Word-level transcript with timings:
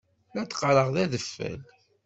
La 0.33 0.41
d-qqaṛen 0.43 0.89
d 0.95 0.97
adfel. 1.03 1.61